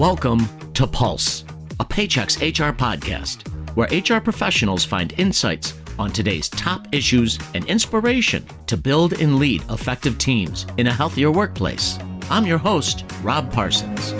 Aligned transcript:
Welcome 0.00 0.48
to 0.72 0.86
Pulse, 0.86 1.44
a 1.78 1.84
Paychex 1.84 2.40
HR 2.40 2.74
podcast, 2.74 3.46
where 3.76 3.86
HR 3.92 4.18
professionals 4.18 4.82
find 4.82 5.12
insights 5.18 5.74
on 5.98 6.10
today's 6.10 6.48
top 6.48 6.88
issues 6.90 7.38
and 7.52 7.66
inspiration 7.66 8.46
to 8.66 8.78
build 8.78 9.20
and 9.20 9.36
lead 9.36 9.62
effective 9.68 10.16
teams 10.16 10.66
in 10.78 10.86
a 10.86 10.92
healthier 10.92 11.30
workplace. 11.30 11.98
I'm 12.30 12.46
your 12.46 12.56
host, 12.56 13.04
Rob 13.22 13.52
Parsons. 13.52 14.14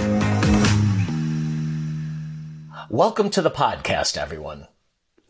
Welcome 2.90 3.30
to 3.30 3.40
the 3.40 3.50
podcast, 3.50 4.18
everyone. 4.18 4.68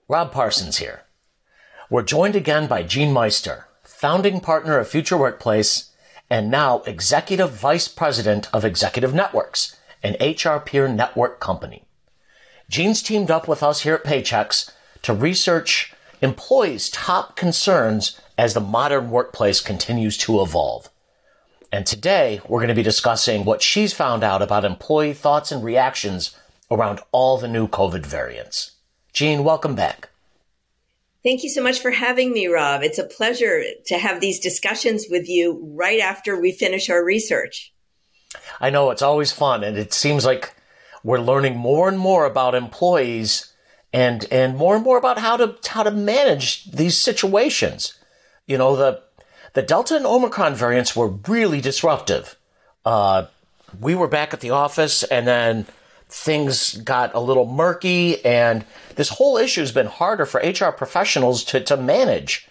Rob 0.08 0.32
Parsons 0.32 0.78
here. 0.78 1.02
We're 1.88 2.02
joined 2.02 2.34
again 2.34 2.66
by 2.66 2.82
Jeanne 2.82 3.12
Meister, 3.12 3.68
founding 3.84 4.40
partner 4.40 4.80
of 4.80 4.88
Future 4.88 5.16
Workplace 5.16 5.92
and 6.28 6.50
now 6.50 6.80
executive 6.86 7.52
vice 7.52 7.86
president 7.86 8.48
of 8.52 8.64
Executive 8.64 9.14
Networks, 9.14 9.76
an 10.02 10.16
HR 10.20 10.58
peer 10.58 10.88
network 10.88 11.40
company. 11.40 11.84
Jeanne's 12.68 13.02
teamed 13.02 13.30
up 13.30 13.48
with 13.48 13.62
us 13.62 13.82
here 13.82 13.94
at 13.94 14.04
Paychex 14.04 14.70
to 15.02 15.12
research 15.12 15.92
employees' 16.20 16.90
top 16.90 17.36
concerns 17.36 18.20
as 18.38 18.54
the 18.54 18.60
modern 18.60 19.10
workplace 19.10 19.60
continues 19.60 20.16
to 20.18 20.40
evolve. 20.40 20.88
And 21.72 21.86
today 21.86 22.40
we're 22.48 22.60
going 22.60 22.68
to 22.68 22.74
be 22.74 22.82
discussing 22.82 23.44
what 23.44 23.62
she's 23.62 23.92
found 23.92 24.24
out 24.24 24.42
about 24.42 24.64
employee 24.64 25.14
thoughts 25.14 25.52
and 25.52 25.62
reactions 25.64 26.36
around 26.70 27.00
all 27.12 27.38
the 27.38 27.48
new 27.48 27.68
COVID 27.68 28.06
variants. 28.06 28.72
Jeanne, 29.12 29.44
welcome 29.44 29.74
back. 29.74 30.08
Thank 31.22 31.42
you 31.42 31.50
so 31.50 31.62
much 31.62 31.80
for 31.80 31.90
having 31.90 32.32
me, 32.32 32.46
Rob. 32.46 32.82
It's 32.82 32.98
a 32.98 33.04
pleasure 33.04 33.62
to 33.86 33.98
have 33.98 34.20
these 34.20 34.40
discussions 34.40 35.06
with 35.10 35.28
you 35.28 35.60
right 35.74 36.00
after 36.00 36.40
we 36.40 36.50
finish 36.50 36.88
our 36.88 37.04
research. 37.04 37.72
I 38.60 38.70
know 38.70 38.90
it's 38.90 39.02
always 39.02 39.32
fun, 39.32 39.64
and 39.64 39.76
it 39.76 39.92
seems 39.92 40.24
like 40.24 40.54
we're 41.02 41.20
learning 41.20 41.56
more 41.56 41.88
and 41.88 41.98
more 41.98 42.24
about 42.24 42.54
employees 42.54 43.52
and 43.92 44.26
and 44.30 44.56
more 44.56 44.76
and 44.76 44.84
more 44.84 44.98
about 44.98 45.18
how 45.18 45.36
to 45.36 45.56
how 45.68 45.82
to 45.82 45.90
manage 45.90 46.70
these 46.70 46.96
situations. 46.96 47.94
You 48.46 48.58
know, 48.58 48.76
the 48.76 49.02
the 49.54 49.62
Delta 49.62 49.96
and 49.96 50.06
Omicron 50.06 50.54
variants 50.54 50.94
were 50.94 51.08
really 51.08 51.60
disruptive. 51.60 52.36
Uh, 52.84 53.26
we 53.80 53.94
were 53.94 54.08
back 54.08 54.32
at 54.32 54.40
the 54.40 54.50
office, 54.50 55.02
and 55.04 55.26
then 55.26 55.66
things 56.08 56.76
got 56.76 57.14
a 57.14 57.20
little 57.20 57.46
murky, 57.46 58.24
and 58.24 58.64
this 58.96 59.10
whole 59.10 59.36
issue 59.36 59.60
has 59.60 59.72
been 59.72 59.86
harder 59.86 60.26
for 60.26 60.40
HR 60.40 60.70
professionals 60.72 61.44
to, 61.44 61.60
to 61.60 61.76
manage. 61.76 62.48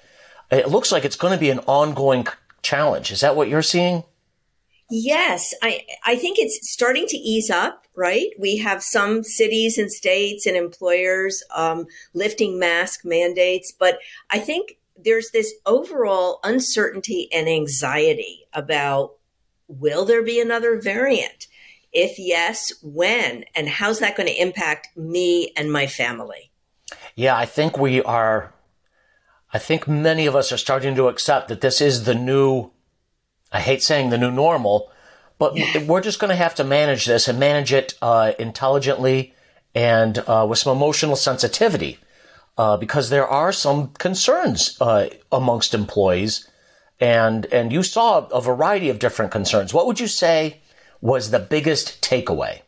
It 0.52 0.70
looks 0.70 0.92
like 0.92 1.06
it's 1.06 1.16
going 1.16 1.34
to 1.34 1.40
be 1.40 1.50
an 1.50 1.60
ongoing 1.60 2.28
challenge. 2.62 3.12
Is 3.12 3.22
that 3.22 3.36
what 3.36 3.50
you're 3.50 3.62
seeing? 3.62 4.04
Yes, 4.92 5.54
I, 5.62 5.86
I 6.04 6.16
think 6.16 6.40
it's 6.40 6.72
starting 6.72 7.06
to 7.08 7.18
ease 7.18 7.50
up, 7.50 7.86
right? 7.96 8.30
We 8.40 8.58
have 8.58 8.82
some 8.82 9.24
cities 9.24 9.78
and 9.78 9.92
states 9.92 10.48
and 10.48 10.58
employers 10.58 11.44
um, 11.56 11.86
lifting 12.14 12.58
mask 12.58 13.02
mandates, 13.06 13.72
but 13.72 14.00
I 14.32 14.40
think 14.40 14.80
there's 14.98 15.32
this 15.32 15.54
overall 15.66 16.40
uncertainty 16.44 17.30
and 17.32 17.48
anxiety 17.48 18.48
about 18.54 19.14
will 19.68 20.06
there 20.06 20.24
be 20.24 20.42
another 20.42 20.82
variant? 20.82 21.48
If 21.92 22.20
yes, 22.20 22.74
when? 22.82 23.46
And 23.56 23.70
how's 23.70 24.00
that 24.00 24.16
going 24.16 24.28
to 24.28 24.42
impact 24.42 24.90
me 24.98 25.52
and 25.56 25.72
my 25.72 25.88
family? 25.88 26.52
Yeah, 27.16 27.38
I 27.38 27.46
think 27.46 27.78
we 27.78 28.02
are, 28.04 28.54
I 29.54 29.60
think 29.60 29.88
many 29.88 30.26
of 30.26 30.36
us 30.36 30.52
are 30.52 30.58
starting 30.58 30.96
to 30.96 31.08
accept 31.08 31.48
that 31.48 31.62
this 31.62 31.82
is 31.82 32.04
the 32.04 32.16
new, 32.16 32.72
I 33.52 33.62
hate 33.62 33.84
saying 33.84 34.10
the 34.10 34.18
new 34.18 34.32
normal, 34.32 34.92
but 35.38 35.54
we're 35.88 36.02
just 36.02 36.20
going 36.20 36.30
to 36.30 36.36
have 36.36 36.56
to 36.56 36.64
manage 36.64 37.06
this 37.06 37.28
and 37.28 37.40
manage 37.40 37.74
it 37.74 37.94
uh, 38.02 38.34
intelligently 38.38 39.34
and 39.74 40.20
uh, 40.20 40.46
with 40.50 40.60
some 40.60 40.76
emotional 40.76 41.16
sensitivity. 41.16 42.00
Uh, 42.58 42.76
because 42.76 43.10
there 43.10 43.28
are 43.28 43.54
some 43.54 43.88
concerns 43.94 44.78
uh, 44.82 45.08
amongst 45.32 45.74
employees, 45.74 46.50
and 47.00 47.46
and 47.54 47.72
you 47.72 47.82
saw 47.82 48.28
a 48.28 48.42
variety 48.42 48.90
of 48.90 49.00
different 49.00 49.32
concerns. 49.32 49.74
What 49.74 49.88
would 49.88 50.02
you 50.02 50.08
say 50.08 50.60
was 51.00 51.32
the 51.32 51.40
biggest 51.40 52.02
takeaway? 52.02 52.60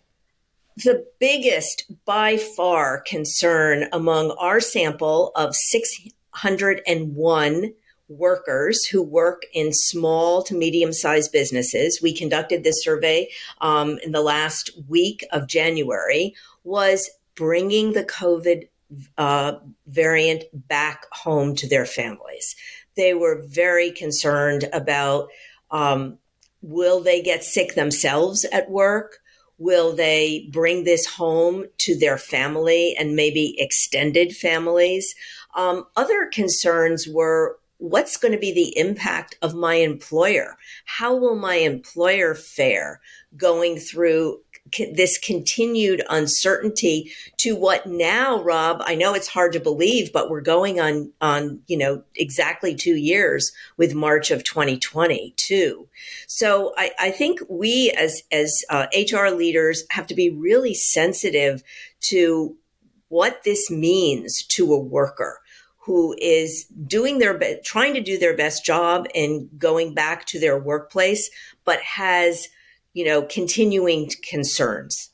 The 0.77 1.05
biggest, 1.19 1.91
by 2.05 2.37
far, 2.37 3.01
concern 3.01 3.89
among 3.91 4.31
our 4.39 4.61
sample 4.61 5.33
of 5.35 5.53
601 5.53 7.73
workers 8.17 8.85
who 8.85 9.01
work 9.01 9.43
in 9.53 9.71
small 9.73 10.43
to 10.43 10.55
medium 10.55 10.93
sized 10.93 11.31
businesses, 11.31 11.99
we 12.01 12.13
conducted 12.13 12.63
this 12.63 12.83
survey 12.83 13.29
um, 13.61 13.97
in 13.99 14.11
the 14.11 14.21
last 14.21 14.71
week 14.87 15.25
of 15.31 15.47
January, 15.47 16.35
was 16.63 17.09
bringing 17.35 17.93
the 17.93 18.03
COVID 18.03 18.67
uh, 19.17 19.53
variant 19.87 20.43
back 20.53 21.05
home 21.11 21.55
to 21.55 21.67
their 21.67 21.85
families. 21.85 22.55
They 22.97 23.13
were 23.13 23.41
very 23.47 23.91
concerned 23.91 24.69
about 24.73 25.29
um, 25.69 26.17
Will 26.61 27.01
they 27.01 27.21
get 27.21 27.43
sick 27.43 27.73
themselves 27.73 28.45
at 28.45 28.69
work? 28.69 29.19
Will 29.57 29.95
they 29.95 30.47
bring 30.51 30.83
this 30.83 31.05
home 31.05 31.65
to 31.79 31.97
their 31.97 32.17
family 32.17 32.95
and 32.97 33.15
maybe 33.15 33.55
extended 33.59 34.35
families? 34.35 35.13
Um, 35.55 35.85
other 35.95 36.27
concerns 36.27 37.07
were 37.07 37.57
what's 37.81 38.15
going 38.15 38.31
to 38.31 38.37
be 38.37 38.53
the 38.53 38.77
impact 38.77 39.35
of 39.41 39.55
my 39.55 39.75
employer? 39.75 40.55
How 40.85 41.15
will 41.15 41.35
my 41.35 41.55
employer 41.55 42.35
fare 42.35 43.01
going 43.35 43.77
through 43.77 44.41
this 44.93 45.17
continued 45.17 46.03
uncertainty 46.07 47.11
to 47.37 47.55
what 47.55 47.87
now, 47.87 48.41
Rob, 48.43 48.83
I 48.85 48.93
know 48.93 49.15
it's 49.15 49.27
hard 49.27 49.53
to 49.53 49.59
believe, 49.59 50.13
but 50.13 50.29
we're 50.29 50.41
going 50.41 50.79
on, 50.79 51.11
on, 51.19 51.61
you 51.65 51.75
know, 51.75 52.03
exactly 52.15 52.75
two 52.75 52.95
years 52.95 53.51
with 53.77 53.95
March 53.95 54.29
of 54.29 54.43
2022. 54.43 55.89
So 56.27 56.73
I, 56.77 56.91
I 56.99 57.09
think 57.09 57.39
we 57.49 57.91
as, 57.97 58.21
as 58.31 58.63
uh, 58.69 58.85
HR 58.93 59.29
leaders 59.29 59.83
have 59.89 60.05
to 60.07 60.15
be 60.15 60.29
really 60.29 60.75
sensitive 60.75 61.63
to 62.01 62.55
what 63.07 63.43
this 63.43 63.71
means 63.71 64.45
to 64.49 64.71
a 64.71 64.79
worker 64.79 65.40
who 65.85 66.15
is 66.19 66.65
doing 66.65 67.19
their 67.19 67.37
be- 67.37 67.59
trying 67.63 67.93
to 67.93 68.01
do 68.01 68.17
their 68.17 68.35
best 68.35 68.65
job 68.65 69.07
and 69.15 69.49
going 69.57 69.93
back 69.93 70.25
to 70.25 70.39
their 70.39 70.57
workplace, 70.57 71.29
but 71.65 71.79
has– 71.81 72.47
you 72.93 73.05
know, 73.05 73.21
continuing 73.21 74.11
concerns. 74.21 75.09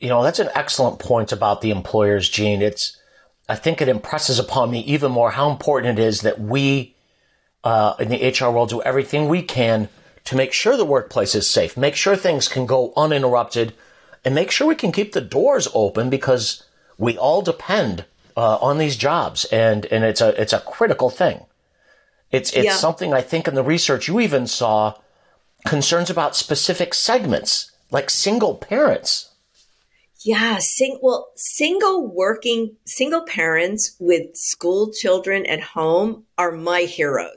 You 0.00 0.08
know, 0.08 0.22
that's 0.22 0.38
an 0.38 0.50
excellent 0.54 0.98
point 0.98 1.32
about 1.32 1.60
the 1.60 1.70
employers, 1.70 2.28
Jeanne. 2.28 2.62
It's, 2.62 3.00
I 3.48 3.56
think 3.56 3.80
it 3.80 3.88
impresses 3.88 4.38
upon 4.38 4.70
me 4.70 4.80
even 4.80 5.10
more 5.10 5.30
how 5.30 5.50
important 5.50 5.98
it 5.98 6.02
is 6.02 6.20
that 6.20 6.40
we 6.40 6.94
uh, 7.64 7.94
in 7.98 8.08
the 8.08 8.28
HR 8.28 8.50
world 8.50 8.70
do 8.70 8.82
everything 8.82 9.28
we 9.28 9.42
can 9.42 9.88
to 10.24 10.36
make 10.36 10.52
sure 10.52 10.76
the 10.76 10.84
workplace 10.84 11.34
is 11.34 11.50
safe, 11.50 11.76
make 11.76 11.96
sure 11.96 12.14
things 12.14 12.46
can 12.46 12.66
go 12.66 12.92
uninterrupted, 12.96 13.72
and 14.24 14.34
make 14.34 14.50
sure 14.50 14.66
we 14.66 14.74
can 14.74 14.92
keep 14.92 15.12
the 15.12 15.20
doors 15.20 15.66
open 15.74 16.10
because 16.10 16.62
we 16.98 17.16
all 17.16 17.42
depend 17.42 18.04
uh, 18.38 18.56
on 18.60 18.78
these 18.78 18.96
jobs, 18.96 19.44
and 19.46 19.84
and 19.86 20.04
it's 20.04 20.20
a 20.20 20.40
it's 20.40 20.52
a 20.52 20.60
critical 20.60 21.10
thing. 21.10 21.44
It's 22.30 22.52
it's 22.52 22.66
yeah. 22.66 22.74
something 22.74 23.12
I 23.12 23.20
think 23.20 23.48
in 23.48 23.56
the 23.56 23.64
research 23.64 24.06
you 24.06 24.20
even 24.20 24.46
saw 24.46 24.94
concerns 25.66 26.08
about 26.08 26.36
specific 26.36 26.94
segments, 26.94 27.72
like 27.90 28.10
single 28.10 28.54
parents. 28.54 29.32
Yeah, 30.20 30.58
sing, 30.60 31.00
well, 31.02 31.32
single 31.34 32.06
working, 32.06 32.76
single 32.84 33.22
parents 33.22 33.96
with 33.98 34.36
school 34.36 34.92
children 34.92 35.44
at 35.46 35.60
home 35.60 36.24
are 36.36 36.52
my 36.52 36.82
heroes. 36.82 37.36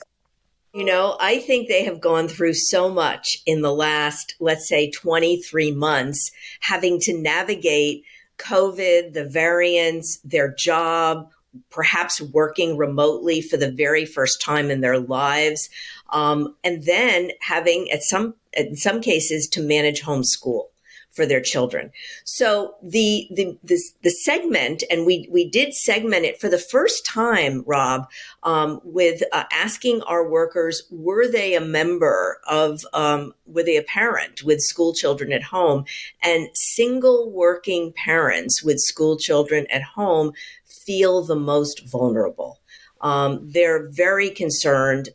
You 0.73 0.85
know, 0.85 1.17
I 1.19 1.39
think 1.39 1.67
they 1.67 1.83
have 1.83 1.99
gone 1.99 2.27
through 2.27 2.53
so 2.53 2.89
much 2.89 3.37
in 3.45 3.61
the 3.61 3.73
last, 3.73 4.35
let's 4.39 4.67
say, 4.67 4.91
23 4.91 5.71
months, 5.71 6.31
having 6.61 6.99
to 7.01 7.17
navigate 7.17 8.03
COVID, 8.41 9.13
the 9.13 9.25
variants, 9.25 10.19
their 10.23 10.53
job, 10.53 11.29
perhaps 11.69 12.21
working 12.21 12.77
remotely 12.77 13.41
for 13.41 13.57
the 13.57 13.71
very 13.71 14.05
first 14.05 14.41
time 14.41 14.71
in 14.71 14.81
their 14.81 14.99
lives, 14.99 15.69
um, 16.09 16.55
and 16.63 16.83
then 16.83 17.31
having 17.41 17.89
at 17.91 18.03
some 18.03 18.35
in 18.53 18.75
some 18.75 19.01
cases 19.01 19.47
to 19.47 19.61
manage 19.61 20.01
homeschool 20.01 20.65
for 21.11 21.25
their 21.25 21.41
children. 21.41 21.91
So 22.23 22.75
the 22.81 23.27
the 23.31 23.57
the, 23.63 23.79
the 24.03 24.09
segment, 24.09 24.83
and 24.89 25.05
we 25.05 25.27
we 25.31 25.49
did 25.49 25.73
segment 25.73 26.25
it 26.25 26.39
for 26.39 26.49
the 26.49 26.57
first 26.57 27.05
time, 27.05 27.63
Rob, 27.65 28.09
um, 28.43 28.79
with 28.83 29.21
uh, 29.31 29.43
asking 29.51 30.01
our 30.03 30.27
workers 30.27 30.83
were 30.89 31.29
they 31.29 31.55
a 31.55 31.61
member 31.61 32.39
of 32.47 32.85
um, 32.93 33.33
were 33.45 33.63
they 33.63 33.77
a 33.77 33.83
parent 33.83 34.43
with 34.43 34.61
school 34.61 34.93
children 34.93 35.31
at 35.31 35.43
home, 35.43 35.85
and 36.23 36.49
single 36.53 37.31
working 37.31 37.93
parents 37.93 38.63
with 38.63 38.79
school 38.79 39.17
children 39.17 39.67
at 39.69 39.83
home 39.83 40.31
feel 40.65 41.23
the 41.23 41.35
most 41.35 41.87
vulnerable. 41.89 42.59
Um, 43.01 43.49
they're 43.51 43.89
very 43.89 44.29
concerned 44.29 45.09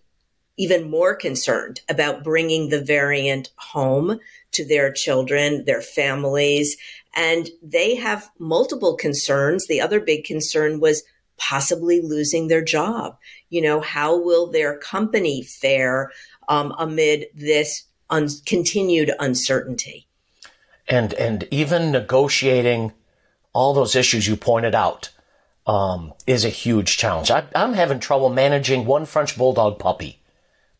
even 0.56 0.91
more 0.91 1.14
concerned 1.14 1.81
about 1.88 2.25
bringing 2.25 2.69
the 2.69 2.81
variant 2.81 3.50
home 3.56 4.19
to 4.53 4.67
their 4.67 4.91
children, 4.93 5.64
their 5.64 5.82
families, 5.82 6.76
and 7.14 7.50
they 7.62 7.94
have 7.94 8.31
multiple 8.38 8.97
concerns. 8.97 9.67
The 9.67 9.81
other 9.81 10.00
big 10.00 10.25
concern 10.25 10.81
was 10.81 11.03
possibly 11.38 12.00
losing 12.00 12.49
their 12.49 12.62
job. 12.62 13.19
You 13.50 13.62
know, 13.62 13.81
how 13.81 14.19
will 14.19 14.47
their 14.47 14.79
company 14.79 15.43
fare 15.43 16.11
um, 16.49 16.75
amid 16.79 17.26
this 17.35 17.85
un- 18.11 18.29
continued 18.47 19.12
uncertainty? 19.19 20.06
And 20.88 21.14
and 21.14 21.49
even 21.50 21.91
negotiating 21.91 22.93
all 23.52 23.75
those 23.75 23.97
issues 23.97 24.29
you 24.29 24.37
pointed 24.37 24.75
out 24.75 25.11
um, 25.67 26.14
is 26.26 26.44
a 26.44 26.50
huge 26.50 26.97
challenge. 26.97 27.31
I, 27.31 27.44
am 27.55 27.73
having 27.73 27.99
trouble 27.99 28.29
managing 28.29 28.87
one 28.87 29.05
French 29.05 29.37
bulldog 29.37 29.79
puppy 29.79 30.20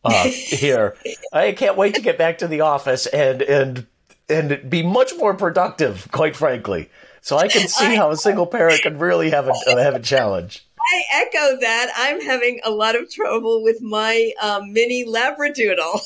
uh, 0.07 0.25
here. 0.25 0.97
I 1.33 1.53
can't 1.53 1.77
wait 1.77 1.95
to 1.97 2.01
get 2.01 2.19
back 2.19 2.39
to 2.39 2.49
the 2.49 2.61
office 2.63 3.07
and 3.07 3.43
and 3.43 3.87
and 4.29 4.69
be 4.69 4.83
much 4.83 5.13
more 5.17 5.35
productive, 5.35 6.09
quite 6.13 6.37
frankly. 6.37 6.91
So 7.21 7.37
I 7.37 7.49
can 7.49 7.67
see 7.69 7.97
how 7.97 8.11
a 8.11 8.17
single 8.17 8.47
parent 8.47 8.83
can 8.83 8.99
really 8.99 9.31
have 9.31 9.49
a 9.49 9.55
have 9.83 9.95
a 9.95 10.01
challenge. 10.01 10.65
I 10.81 11.03
echo 11.15 11.61
that. 11.61 11.93
I'm 11.97 12.21
having 12.21 12.61
a 12.65 12.71
lot 12.71 12.95
of 12.95 13.11
trouble 13.11 13.65
with 13.65 13.83
my 13.83 14.33
um, 14.41 14.73
mini 14.73 15.05
labradoodle, 15.05 16.01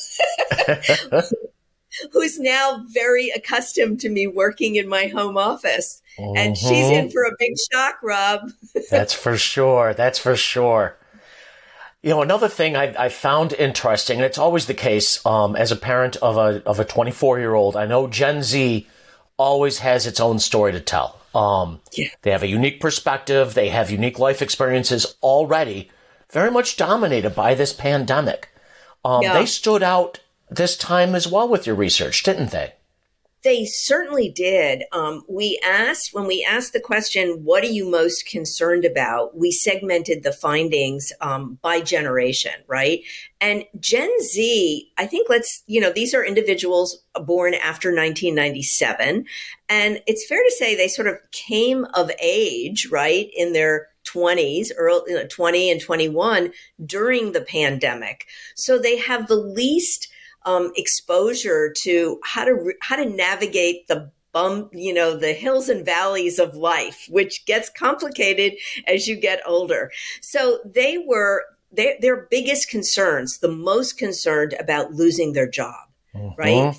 who's 2.13 2.39
now 2.39 2.85
very 2.89 3.31
accustomed 3.31 4.01
to 4.01 4.09
me 4.09 4.27
working 4.27 4.77
in 4.77 4.89
my 4.89 5.09
home 5.09 5.37
office, 5.37 6.01
mm-hmm. 6.19 6.37
and 6.37 6.57
she's 6.57 6.89
in 6.89 7.07
mm-hmm. 7.07 7.11
for 7.11 7.25
a 7.25 7.33
big 7.39 7.53
shock, 7.71 7.99
Rob. 8.03 8.51
That's 8.91 9.13
for 9.13 9.37
sure. 9.37 9.93
That's 9.93 10.19
for 10.19 10.37
sure. 10.37 10.97
You 12.03 12.11
know, 12.11 12.23
another 12.23 12.49
thing 12.49 12.77
I, 12.77 12.95
I 12.99 13.09
found 13.11 13.53
interesting, 13.53 14.19
and 14.19 14.25
it's 14.25 14.39
always 14.39 14.67
the 14.67 14.75
case 14.75 15.25
um, 15.27 15.55
as 15.55 15.71
a 15.71 15.77
parent 15.77 16.17
of 16.17 16.39
a 16.39 16.63
of 16.65 16.81
a 16.81 16.85
24 16.85 17.39
year 17.39 17.55
old. 17.55 17.77
I 17.77 17.87
know 17.87 18.07
Gen 18.07 18.43
Z 18.43 18.87
always 19.37 19.79
has 19.81 20.07
its 20.07 20.21
own 20.21 20.39
story 20.39 20.73
to 20.73 20.81
tell. 20.81 21.21
Um, 21.35 21.81
yeah. 21.93 22.09
They 22.23 22.31
have 22.31 22.43
a 22.43 22.49
unique 22.49 22.81
perspective. 22.81 23.55
They 23.55 23.69
have 23.69 23.91
unique 23.91 24.19
life 24.19 24.41
experiences 24.41 25.15
already, 25.23 25.91
very 26.31 26.51
much 26.51 26.77
dominated 26.77 27.35
by 27.35 27.55
this 27.55 27.73
pandemic. 27.73 28.49
Um, 29.05 29.23
yeah. 29.23 29.35
They 29.35 29.47
stood 29.47 29.83
out 29.83 30.21
this 30.51 30.77
time 30.77 31.15
as 31.15 31.29
well 31.29 31.49
with 31.49 31.67
your 31.67 31.77
research, 31.77 32.23
didn't 32.23 32.51
they? 32.51 32.75
They 33.43 33.65
certainly 33.65 34.29
did. 34.29 34.85
Um, 34.93 35.23
we 35.29 35.59
asked, 35.65 36.11
when 36.13 36.27
we 36.27 36.47
asked 36.49 36.75
the 36.75 36.81
question, 36.81 37.43
what 37.43 37.65
are 37.65 37.69
you 37.69 37.89
most 37.89 38.27
concerned 38.27 38.85
about? 38.85 39.37
We 39.37 39.51
segmented 39.51 40.23
the 40.23 40.33
findings 40.33 41.11
um, 41.23 41.59
by 41.63 41.81
generation, 41.81 42.53
right? 42.67 43.01
And 43.41 43.65
Gen 43.79 44.11
Z, 44.21 44.93
I 44.99 45.07
think 45.07 45.31
let's, 45.31 45.63
you 45.67 45.81
know, 45.81 45.91
these 45.91 46.13
are 46.13 46.25
individuals 46.25 47.03
born 47.15 47.55
after 47.55 47.89
1997. 47.89 49.25
And 49.71 50.03
it's 50.07 50.27
fair 50.27 50.43
to 50.43 50.55
say 50.59 50.75
they 50.75 50.89
sort 50.89 51.09
of 51.09 51.17
came 51.33 51.87
of 51.95 52.11
age, 52.21 52.89
right, 52.91 53.31
in 53.35 53.55
their 53.55 53.89
20s, 54.05 54.69
early 54.77 55.03
you 55.09 55.17
know, 55.17 55.27
20 55.27 55.71
and 55.71 55.81
21 55.81 56.53
during 56.85 57.33
the 57.33 57.41
pandemic. 57.41 58.27
So 58.55 58.79
they 58.79 58.99
have 58.99 59.29
the 59.29 59.37
least 59.37 60.09
um, 60.45 60.73
exposure 60.77 61.73
to 61.83 62.21
how 62.25 62.45
to 62.45 62.73
how 62.81 62.97
to 62.97 63.05
navigate 63.05 63.89
the 63.89 64.11
bump, 64.33 64.71
you 64.73 64.95
know, 64.95 65.17
the 65.17 65.33
hills 65.33 65.69
and 65.69 65.85
valleys 65.85 66.39
of 66.39 66.55
life, 66.55 67.07
which 67.09 67.45
gets 67.47 67.69
complicated 67.69 68.55
as 68.87 69.09
you 69.09 69.17
get 69.17 69.41
older. 69.47 69.91
So 70.21 70.61
they 70.65 70.99
were 70.99 71.45
their, 71.73 71.97
their 72.01 72.29
biggest 72.31 72.69
concerns, 72.69 73.39
the 73.39 73.51
most 73.51 73.99
concerned 73.99 74.55
about 74.59 74.93
losing 74.93 75.33
their 75.33 75.49
job. 75.49 75.87
Uh-huh. 76.15 76.31
Right? 76.37 76.75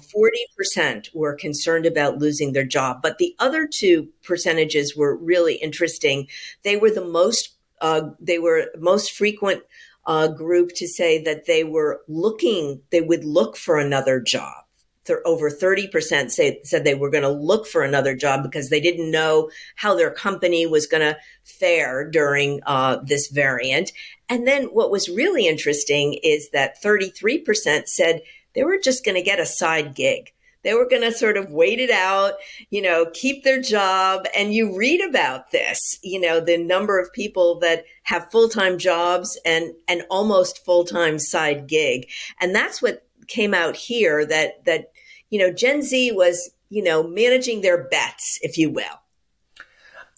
40% 0.84 1.08
were 1.14 1.36
concerned 1.36 1.86
about 1.86 2.18
losing 2.18 2.52
their 2.52 2.66
job. 2.66 3.02
But 3.02 3.18
the 3.18 3.34
other 3.40 3.66
two 3.66 4.10
percentages 4.24 4.96
were 4.96 5.16
really 5.16 5.56
interesting. 5.56 6.28
They 6.64 6.76
were 6.76 6.92
the 6.92 7.06
most, 7.06 7.56
uh, 7.80 8.10
they 8.20 8.40
were 8.40 8.68
most 8.78 9.14
frequent 9.14 9.64
uh, 10.06 10.28
group 10.28 10.72
to 10.76 10.88
say 10.88 11.22
that 11.24 11.46
they 11.46 11.64
were 11.64 12.02
looking, 12.08 12.82
they 12.92 13.02
would 13.02 13.24
look 13.24 13.58
for 13.58 13.78
another 13.78 14.20
job. 14.20 14.64
over 15.26 15.50
30% 15.50 16.32
say, 16.32 16.62
said 16.64 16.84
they 16.84 16.96
were 16.96 17.10
going 17.10 17.24
to 17.24 17.30
look 17.30 17.68
for 17.68 17.84
another 17.84 18.16
job 18.16 18.44
because 18.44 18.70
they 18.70 18.80
didn't 18.80 19.12
know 19.12 19.50
how 19.76 19.96
their 19.96 20.12
company 20.12 20.66
was 20.66 20.88
going 20.88 21.02
to 21.02 21.18
fare 21.44 22.10
during 22.10 22.62
uh, 22.66 22.98
this 23.04 23.28
variant. 23.28 23.92
And 24.30 24.48
then 24.48 24.66
what 24.66 24.92
was 24.92 25.10
really 25.10 25.48
interesting 25.48 26.18
is 26.24 26.50
that 26.52 26.82
33% 26.82 27.88
said 27.88 28.22
they 28.56 28.64
were 28.64 28.80
just 28.80 29.04
going 29.04 29.16
to 29.16 29.22
get 29.22 29.40
a 29.40 29.46
side 29.46 29.96
gig 29.96 30.32
they 30.64 30.74
were 30.74 30.88
going 30.88 31.02
to 31.02 31.12
sort 31.12 31.38
of 31.38 31.52
wait 31.52 31.80
it 31.80 31.90
out, 31.90 32.34
you 32.70 32.82
know, 32.82 33.08
keep 33.14 33.44
their 33.44 33.62
job. 33.62 34.26
And 34.36 34.54
you 34.54 34.78
read 34.78 35.02
about 35.02 35.52
this, 35.52 35.98
you 36.04 36.20
know, 36.20 36.40
the 36.40 36.58
number 36.58 37.00
of 37.00 37.12
people 37.14 37.60
that 37.60 37.86
have 38.04 38.32
full 38.32 38.50
time 38.50 38.78
jobs 38.78 39.40
and 39.46 39.74
an 39.88 40.04
almost 40.10 40.64
full 40.64 40.84
time 40.86 41.20
side 41.20 41.68
gig. 41.68 42.08
And 42.40 42.54
that's 42.54 42.82
what 42.82 43.06
came 43.28 43.54
out 43.54 43.76
here 43.76 44.26
that, 44.26 44.66
that, 44.66 44.92
you 45.30 45.40
know, 45.40 45.52
Gen 45.52 45.82
Z 45.82 46.12
was, 46.12 46.52
you 46.70 46.84
know, 46.84 47.04
managing 47.04 47.62
their 47.62 47.84
bets, 47.86 48.40
if 48.42 48.58
you 48.58 48.70
will. 48.70 49.02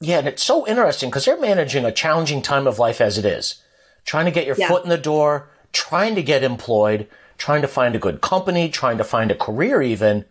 Yeah, 0.01 0.19
and 0.19 0.27
it's 0.27 0.43
so 0.43 0.67
interesting 0.67 1.09
because 1.09 1.25
they're 1.25 1.39
managing 1.39 1.85
a 1.85 1.91
challenging 1.91 2.41
time 2.41 2.67
of 2.67 2.79
life 2.79 2.99
as 2.99 3.17
it 3.17 3.25
is, 3.25 3.63
trying 4.05 4.25
to 4.25 4.31
get 4.31 4.45
your 4.45 4.57
yeah. 4.57 4.67
foot 4.67 4.83
in 4.83 4.89
the 4.89 4.97
door, 4.97 5.49
trying 5.71 6.15
to 6.15 6.23
get 6.23 6.43
employed, 6.43 7.07
trying 7.37 7.61
to 7.61 7.67
find 7.69 7.95
a 7.95 7.99
good 7.99 8.19
company, 8.19 8.67
trying 8.67 8.97
to 8.97 9.03
find 9.03 9.31
a 9.31 9.35
career 9.35 9.81
even 9.81 10.25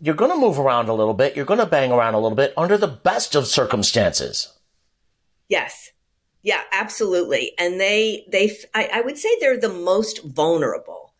you're 0.00 0.14
going 0.14 0.30
to 0.30 0.36
move 0.36 0.58
around 0.58 0.88
a 0.88 0.94
little 0.94 1.14
bit. 1.14 1.36
You're 1.36 1.44
going 1.44 1.60
to 1.60 1.66
bang 1.66 1.92
around 1.92 2.14
a 2.14 2.20
little 2.20 2.36
bit 2.36 2.54
under 2.56 2.78
the 2.78 2.88
best 2.88 3.34
of 3.34 3.46
circumstances. 3.46 4.52
Yes. 5.48 5.90
Yeah, 6.42 6.62
absolutely. 6.72 7.52
And 7.58 7.78
they, 7.78 8.24
they, 8.32 8.56
I, 8.74 8.88
I 8.94 9.00
would 9.02 9.18
say 9.18 9.28
they're 9.40 9.60
the 9.60 9.68
most 9.68 10.24
vulnerable. 10.24 11.12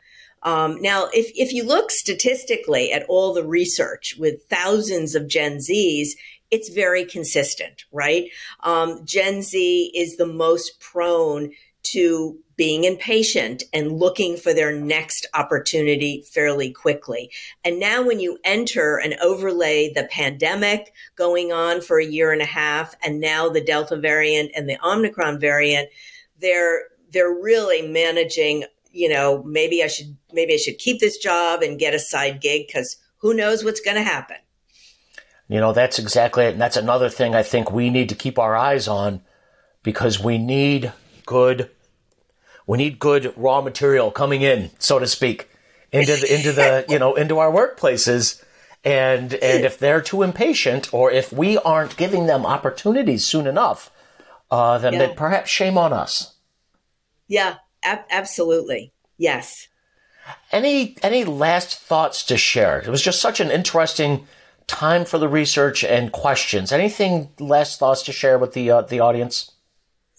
Um, 0.43 0.81
now, 0.81 1.09
if, 1.13 1.31
if 1.35 1.53
you 1.53 1.65
look 1.65 1.91
statistically 1.91 2.91
at 2.93 3.05
all 3.09 3.35
the 3.35 3.45
research 3.45 4.17
with 4.19 4.45
thousands 4.49 5.15
of 5.15 5.29
Gen 5.29 5.59
Zs, 5.59 6.11
it's 6.51 6.71
very 6.71 7.05
consistent, 7.05 7.85
right? 7.93 8.31
Um, 8.61 9.05
Gen 9.05 9.43
Z 9.43 9.93
is 9.95 10.17
the 10.17 10.27
most 10.27 10.81
prone 10.81 11.51
to 11.83 12.39
being 12.57 12.85
impatient 12.85 13.63
and 13.73 13.99
looking 13.99 14.37
for 14.37 14.53
their 14.53 14.71
next 14.71 15.27
opportunity 15.33 16.23
fairly 16.31 16.71
quickly. 16.71 17.31
And 17.65 17.81
now, 17.81 18.03
when 18.03 18.21
you 18.21 18.39
enter 18.45 18.99
and 18.99 19.15
overlay 19.23 19.93
the 19.95 20.05
pandemic 20.05 20.93
going 21.17 21.53
on 21.53 21.81
for 21.81 21.99
a 21.99 22.05
year 22.05 22.33
and 22.33 22.43
a 22.43 22.47
half, 22.47 22.95
and 23.03 23.21
now 23.21 23.49
the 23.49 23.65
Delta 23.65 23.97
variant 23.97 24.53
and 24.55 24.69
the 24.69 24.79
Omicron 24.87 25.41
variant, 25.41 25.89
they're 26.39 26.83
they're 27.13 27.33
really 27.33 27.83
managing. 27.83 28.65
You 28.93 29.09
know, 29.09 29.43
maybe 29.45 29.83
I 29.83 29.87
should 29.87 30.17
maybe 30.33 30.55
I 30.55 30.59
should 30.59 30.79
keep 30.79 31.01
this 31.01 31.17
job 31.17 31.63
and 31.63 31.79
get 31.79 31.95
a 31.95 31.99
side 31.99 32.41
gig 32.41 32.67
because 32.67 32.99
who 33.19 33.33
knows 33.33 33.65
what's 33.65 33.81
going 33.81 33.97
to 33.97 34.03
happen. 34.03 34.37
You 35.49 35.61
know, 35.61 35.73
that's 35.73 35.99
exactly 35.99 36.45
it. 36.45 36.53
And 36.53 36.61
that's 36.61 36.77
another 36.77 37.09
thing 37.09 37.35
I 37.35 37.43
think 37.43 37.73
we 37.73 37.91
need 37.91 38.09
to 38.11 38.15
keep 38.15 38.39
our 38.39 38.55
eyes 38.55 38.87
on 38.87 39.23
because 39.83 40.21
we 40.21 40.39
need 40.39 40.93
good 41.31 41.71
we 42.71 42.79
need 42.79 43.01
good 43.01 43.35
raw 43.37 43.61
material 43.61 44.13
coming 44.13 44.43
in, 44.43 44.71
so 44.79 45.01
to 45.01 45.07
speak, 45.09 45.51
into 45.91 46.15
the, 46.15 46.33
into 46.33 46.53
the, 46.53 46.85
you 46.89 47.01
know, 47.01 47.17
into 47.17 47.41
our 47.41 47.51
workplaces. 47.51 48.45
And, 48.85 49.35
and 49.35 49.65
if 49.65 49.77
they're 49.81 50.01
too 50.01 50.23
impatient 50.23 50.95
or 50.95 51.11
if 51.11 51.33
we 51.33 51.59
aren't 51.59 51.97
giving 51.97 52.27
them 52.27 52.47
opportunities 52.47 53.25
soon 53.25 53.49
enough, 53.49 53.91
uh, 54.53 54.79
then, 54.79 54.93
yeah. 54.93 55.13
perhaps 55.17 55.51
shame 55.51 55.77
on 55.77 55.93
us. 55.93 56.37
Yeah, 57.27 57.57
ab- 57.83 58.05
absolutely. 58.09 58.93
Yes. 59.19 59.67
Any, 60.53 60.97
any 61.03 61.25
last 61.25 61.77
thoughts 61.77 62.23
to 62.27 62.37
share? 62.37 62.79
It 62.79 62.89
was 62.89 63.03
just 63.03 63.21
such 63.21 63.41
an 63.41 63.51
interesting 63.51 64.29
time 64.69 65.05
for 65.05 65.19
the 65.19 65.29
research 65.29 65.83
and 65.83 66.13
questions. 66.13 66.71
Anything 66.71 67.31
last 67.41 67.81
thoughts 67.81 68.03
to 68.05 68.13
share 68.13 68.39
with 68.39 68.53
the, 68.53 68.71
uh, 68.71 68.83
the 68.83 69.01
audience? 69.01 69.51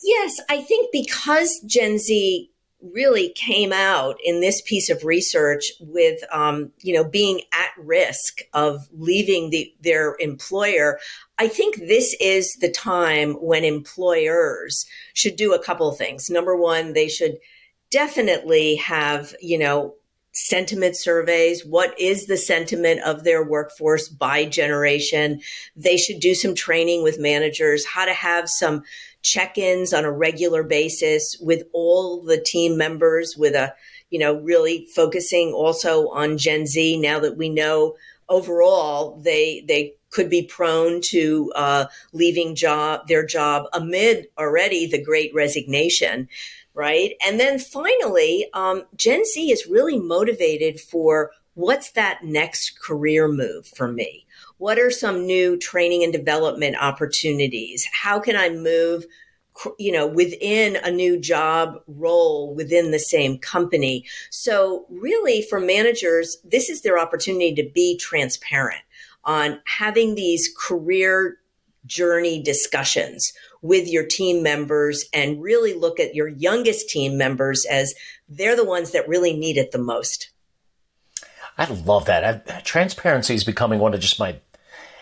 Yes, 0.01 0.39
I 0.49 0.61
think 0.61 0.89
because 0.91 1.59
Gen 1.65 1.99
Z 1.99 2.51
really 2.81 3.29
came 3.35 3.71
out 3.71 4.17
in 4.23 4.41
this 4.41 4.61
piece 4.61 4.89
of 4.89 5.03
research 5.03 5.71
with 5.79 6.19
um, 6.33 6.71
you 6.79 6.93
know 6.93 7.03
being 7.03 7.41
at 7.53 7.69
risk 7.77 8.39
of 8.53 8.87
leaving 8.91 9.49
the, 9.49 9.71
their 9.81 10.15
employer 10.19 10.99
i 11.37 11.47
think 11.47 11.75
this 11.75 12.15
is 12.19 12.51
the 12.59 12.71
time 12.71 13.33
when 13.33 13.63
employers 13.63 14.85
should 15.13 15.35
do 15.35 15.53
a 15.53 15.63
couple 15.63 15.87
of 15.89 15.97
things. 15.97 16.29
Number 16.29 16.55
one 16.55 16.93
they 16.93 17.07
should 17.07 17.37
definitely 17.91 18.75
have 18.77 19.35
you 19.41 19.57
know 19.57 19.95
sentiment 20.33 20.95
surveys. 20.95 21.65
What 21.65 21.99
is 21.99 22.25
the 22.25 22.37
sentiment 22.37 23.01
of 23.01 23.23
their 23.23 23.43
workforce 23.43 24.07
by 24.07 24.45
generation? 24.45 25.41
They 25.75 25.97
should 25.97 26.19
do 26.19 26.33
some 26.35 26.55
training 26.55 27.03
with 27.03 27.19
managers, 27.19 27.85
how 27.85 28.05
to 28.05 28.13
have 28.13 28.49
some 28.49 28.83
check 29.23 29.57
ins 29.57 29.93
on 29.93 30.05
a 30.05 30.11
regular 30.11 30.63
basis 30.63 31.37
with 31.41 31.63
all 31.73 32.21
the 32.21 32.39
team 32.39 32.77
members 32.77 33.35
with 33.37 33.55
a 33.55 33.73
you 34.11 34.19
know, 34.19 34.35
really 34.41 34.85
focusing 34.93 35.53
also 35.53 36.09
on 36.09 36.37
Gen 36.37 36.67
Z 36.67 36.97
now 36.97 37.19
that 37.19 37.37
we 37.37 37.49
know 37.49 37.95
overall 38.29 39.19
they 39.23 39.63
they 39.67 39.93
could 40.09 40.29
be 40.29 40.43
prone 40.43 41.01
to 41.01 41.51
uh, 41.55 41.85
leaving 42.13 42.53
job 42.55 43.07
their 43.07 43.25
job 43.25 43.65
amid 43.73 44.27
already 44.37 44.85
the 44.85 45.01
great 45.01 45.33
resignation 45.33 46.27
right? 46.73 47.13
And 47.25 47.39
then 47.39 47.59
finally 47.59 48.47
um, 48.53 48.83
gen 48.95 49.25
z 49.25 49.51
is 49.51 49.67
really 49.67 49.99
motivated 49.99 50.79
for 50.79 51.31
what's 51.53 51.91
that 51.91 52.23
next 52.23 52.79
career 52.79 53.27
move 53.27 53.67
for 53.67 53.91
me? 53.91 54.25
What 54.57 54.79
are 54.79 54.91
some 54.91 55.25
new 55.25 55.57
training 55.57 56.03
and 56.03 56.13
development 56.13 56.77
opportunities? 56.79 57.87
How 57.91 58.19
can 58.19 58.35
i 58.35 58.49
move 58.49 59.05
you 59.77 59.91
know 59.91 60.07
within 60.07 60.77
a 60.77 60.89
new 60.89 61.19
job 61.19 61.75
role 61.87 62.55
within 62.55 62.91
the 62.91 62.99
same 62.99 63.37
company? 63.37 64.05
So 64.29 64.85
really 64.89 65.41
for 65.41 65.59
managers 65.59 66.37
this 66.43 66.69
is 66.69 66.81
their 66.81 66.97
opportunity 66.97 67.53
to 67.55 67.69
be 67.69 67.97
transparent 67.97 68.81
on 69.23 69.59
having 69.65 70.15
these 70.15 70.49
career 70.57 71.37
journey 71.85 72.41
discussions 72.41 73.31
with 73.61 73.87
your 73.87 74.05
team 74.05 74.43
members 74.43 75.05
and 75.13 75.41
really 75.41 75.73
look 75.73 75.99
at 75.99 76.15
your 76.15 76.27
youngest 76.27 76.89
team 76.89 77.17
members 77.17 77.65
as 77.69 77.93
they're 78.27 78.55
the 78.55 78.65
ones 78.65 78.91
that 78.91 79.07
really 79.07 79.35
need 79.35 79.57
it 79.57 79.71
the 79.71 79.77
most. 79.77 80.31
I 81.57 81.65
love 81.65 82.05
that. 82.05 82.23
I, 82.23 82.61
transparency 82.61 83.35
is 83.35 83.43
becoming 83.43 83.79
one 83.79 83.93
of 83.93 83.99
just 83.99 84.19
my. 84.19 84.37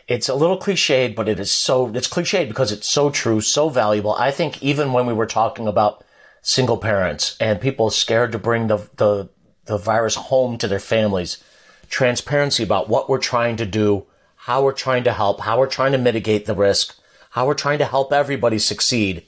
It's 0.08 0.28
a 0.28 0.36
little 0.36 0.60
cliched, 0.60 1.16
but 1.16 1.30
it 1.30 1.40
is 1.40 1.52
so. 1.52 1.88
It's 1.94 2.10
cliched 2.10 2.48
because 2.48 2.72
it's 2.72 2.90
so 2.90 3.10
true, 3.10 3.42
so 3.42 3.70
valuable. 3.70 4.14
I 4.16 4.32
think 4.32 4.62
even 4.62 4.92
when 4.92 5.06
we 5.06 5.14
were 5.14 5.28
talking 5.28 5.68
about 5.68 6.04
single 6.42 6.78
parents 6.78 7.38
and 7.40 7.62
people 7.62 7.90
scared 7.90 8.32
to 8.32 8.40
bring 8.40 8.68
the 8.68 8.90
the 8.98 9.30
the 9.66 9.78
virus 9.78 10.16
home 10.16 10.58
to 10.58 10.68
their 10.68 10.80
families, 10.80 11.42
transparency 11.90 12.64
about 12.64 12.90
what 12.90 13.08
we're 13.08 13.20
trying 13.20 13.56
to 13.58 13.66
do, 13.66 14.06
how 14.50 14.64
we're 14.64 14.72
trying 14.72 15.04
to 15.04 15.14
help, 15.14 15.42
how 15.42 15.60
we're 15.60 15.68
trying 15.68 15.92
to 15.92 15.98
mitigate 16.00 16.48
the 16.48 16.56
risk, 16.56 16.98
how 17.30 17.46
we're 17.46 17.54
trying 17.54 17.78
to 17.78 17.86
help 17.86 18.12
everybody 18.12 18.58
succeed 18.58 19.24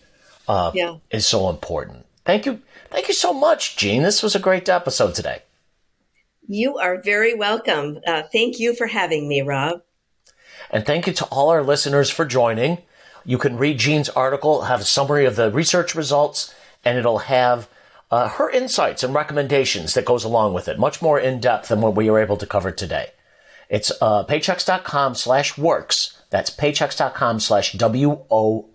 uh, 0.48 0.72
yeah. 0.74 0.96
is 1.12 1.28
so 1.28 1.48
important. 1.48 2.08
Thank 2.26 2.48
you. 2.48 2.60
Thank 2.90 3.08
you 3.08 3.14
so 3.14 3.32
much, 3.32 3.78
Jeanne. 3.78 4.02
This 4.02 4.24
was 4.24 4.34
a 4.34 4.40
great 4.40 4.68
episode 4.68 5.14
today. 5.14 5.44
You 6.48 6.80
are 6.80 7.00
very 7.00 7.36
welcome. 7.36 8.00
Uh, 8.08 8.24
thank 8.34 8.60
you 8.60 8.74
for 8.74 8.88
having 8.88 9.30
me, 9.30 9.44
Rob. 9.44 9.84
And 10.72 10.88
thank 10.88 11.06
you 11.06 11.14
to 11.14 11.26
all 11.26 11.50
our 11.50 11.62
listeners 11.62 12.10
for 12.10 12.26
joining. 12.26 12.80
You 13.24 13.38
can 13.38 13.58
read 13.58 13.78
Jeanne's 13.78 14.10
article, 14.10 14.64
have 14.64 14.82
a 14.82 14.86
summary 14.86 15.26
of 15.26 15.36
the 15.36 15.52
research 15.52 15.94
results, 15.94 16.52
and 16.84 16.98
it'll 16.98 17.20
have 17.20 17.70
uh, 18.10 18.28
her 18.28 18.50
insights 18.50 19.04
and 19.04 19.14
recommendations 19.14 19.94
that 19.94 20.04
goes 20.04 20.24
along 20.24 20.56
with 20.56 20.68
it, 20.68 20.80
much 20.80 21.00
more 21.00 21.20
in 21.20 21.40
depth 21.40 21.68
than 21.68 21.80
what 21.80 21.96
we 21.96 22.10
were 22.10 22.20
able 22.20 22.38
to 22.38 22.48
cover 22.48 22.72
today. 22.72 23.12
It's 23.72 23.92
uh, 24.02 24.26
paychex.com 24.26 25.16
slash 25.16 25.54
worx. 25.54 26.18
That's 26.30 26.50
paychex.com 26.52 27.40
slash 27.40 27.72
W-O-R-X. 27.72 28.68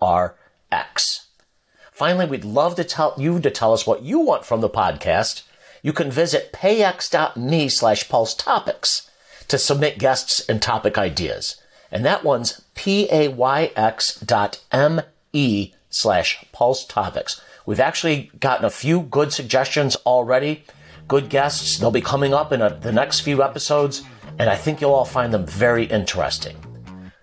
Finally, 1.91 2.25
we'd 2.25 2.43
love 2.43 2.73
to 2.75 2.83
tell 2.83 3.13
you 3.15 3.39
to 3.39 3.51
tell 3.51 3.73
us 3.73 3.85
what 3.85 4.01
you 4.01 4.19
want 4.19 4.43
from 4.43 4.61
the 4.61 4.69
podcast. 4.69 5.43
You 5.83 5.93
can 5.93 6.09
visit 6.09 6.51
payx.me 6.51 7.69
slash 7.69 8.09
pulse 8.09 8.33
topics 8.33 9.07
to 9.47 9.59
submit 9.59 9.99
guests 9.99 10.43
and 10.49 10.59
topic 10.63 10.97
ideas. 10.97 11.61
And 11.91 12.03
that 12.03 12.23
one's 12.23 12.63
p-a-y-x 12.73 14.19
dot 14.21 14.63
m-e 14.71 15.73
slash 15.91 16.43
pulse 16.51 16.83
topics. 16.85 17.39
We've 17.67 17.79
actually 17.79 18.31
gotten 18.39 18.65
a 18.65 18.71
few 18.71 19.01
good 19.01 19.31
suggestions 19.31 19.95
already. 20.07 20.63
Good 21.07 21.29
guests. 21.29 21.77
They'll 21.77 21.91
be 21.91 22.01
coming 22.01 22.33
up 22.33 22.51
in 22.51 22.63
a, 22.63 22.71
the 22.73 22.91
next 22.91 23.19
few 23.19 23.43
episodes 23.43 24.01
and 24.39 24.49
I 24.49 24.55
think 24.55 24.81
you'll 24.81 24.93
all 24.93 25.05
find 25.05 25.33
them 25.33 25.45
very 25.45 25.85
interesting. 25.85 26.55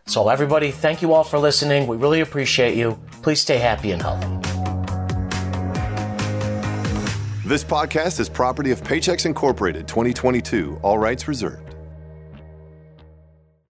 So, 0.06 0.28
everybody, 0.28 0.70
thank 0.70 1.00
you 1.00 1.14
all 1.14 1.24
for 1.24 1.38
listening. 1.38 1.86
We 1.86 1.96
really 1.96 2.20
appreciate 2.20 2.76
you. 2.76 2.98
Please 3.22 3.40
stay 3.40 3.58
happy 3.58 3.92
and 3.92 4.02
healthy. 4.02 4.28
This 7.46 7.64
podcast 7.64 8.20
is 8.20 8.28
property 8.28 8.70
of 8.70 8.82
Paychex 8.82 9.26
Incorporated 9.26 9.86
2022, 9.86 10.78
all 10.82 10.98
rights 10.98 11.28
reserved. 11.28 11.63